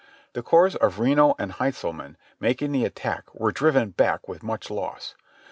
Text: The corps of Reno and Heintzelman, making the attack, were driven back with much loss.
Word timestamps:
The 0.33 0.41
corps 0.41 0.75
of 0.77 0.97
Reno 0.97 1.35
and 1.37 1.51
Heintzelman, 1.51 2.17
making 2.39 2.71
the 2.71 2.85
attack, 2.85 3.27
were 3.35 3.51
driven 3.51 3.91
back 3.91 4.27
with 4.27 4.41
much 4.41 4.71
loss. 4.71 5.13